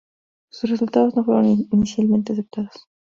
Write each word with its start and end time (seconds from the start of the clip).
Sus 0.49 0.67
resultados 0.71 1.15
no 1.15 1.23
fueron 1.23 1.45
inicialmente 1.69 2.33
aceptados. 2.33 2.87